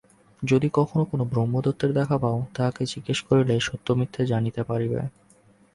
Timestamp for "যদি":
0.43-0.67